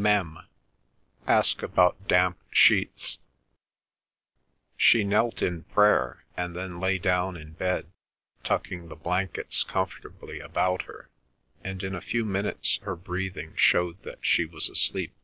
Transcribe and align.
Mem.: 0.00 0.38
ask 1.26 1.60
about 1.60 2.06
damp 2.06 2.38
sheets." 2.52 3.18
She 4.76 5.02
knelt 5.02 5.42
in 5.42 5.64
prayer, 5.64 6.22
and 6.36 6.54
then 6.54 6.78
lay 6.78 6.98
down 6.98 7.36
in 7.36 7.54
bed, 7.54 7.90
tucking 8.44 8.86
the 8.90 8.94
blankets 8.94 9.64
comfortably 9.64 10.38
about 10.38 10.82
her, 10.82 11.08
and 11.64 11.82
in 11.82 11.96
a 11.96 12.00
few 12.00 12.24
minutes 12.24 12.76
her 12.82 12.94
breathing 12.94 13.56
showed 13.56 14.00
that 14.04 14.24
she 14.24 14.44
was 14.44 14.68
asleep. 14.68 15.16